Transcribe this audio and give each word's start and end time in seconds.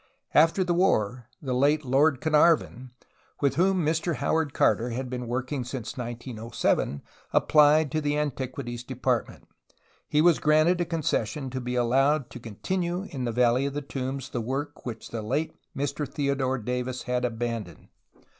After 0.33 0.63
the 0.63 0.73
war 0.73 1.27
the 1.43 1.53
late 1.53 1.85
Lord 1.85 2.21
Carnarvon, 2.21 2.89
with 3.39 3.53
whom 3.53 3.85
JNIr 3.85 4.15
Howard 4.15 4.51
Carter 4.51 4.89
had 4.89 5.11
been 5.11 5.27
working 5.27 5.63
since 5.63 5.95
1907, 5.95 7.03
applied 7.33 7.91
to 7.91 8.01
the 8.01 8.17
Antiquities 8.17 8.83
Department, 8.83 9.43
and 9.43 9.47
THE 10.09 10.21
THE 10.21 10.21
BAN 10.23 10.25
TOMBS 10.25 10.37
29 10.39 10.39
Avas 10.39 10.41
granted 10.67 10.81
a 10.81 10.89
concession 10.89 11.49
to 11.51 11.61
be 11.61 11.75
allowed 11.75 12.31
to 12.31 12.39
continue 12.39 13.03
in 13.11 13.25
the 13.25 13.31
Valley 13.31 13.67
of 13.67 13.75
the 13.75 13.83
Tombs 13.83 14.29
the 14.29 14.41
work 14.41 14.87
which 14.87 15.11
the 15.11 15.21
late 15.21 15.53
]Mr 15.77 16.11
Theodore 16.11 16.57
Davis 16.57 17.03
had 17.03 17.23
abandoned. 17.23 17.89